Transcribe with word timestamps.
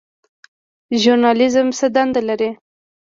ژورنالیزم 1.01 1.67
څه 1.77 1.85
دنده 1.95 2.21
لري؟ 2.29 2.49